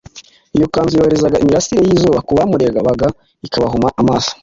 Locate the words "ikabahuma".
3.45-3.89